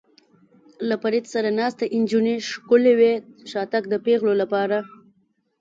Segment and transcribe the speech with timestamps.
[0.87, 3.13] له فرید سره ناستې نجونې ښکلې وې،
[3.51, 4.77] شاتګ د پېغلو لپاره.